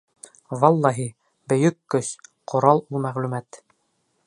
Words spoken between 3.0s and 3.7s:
мәғлүмәт!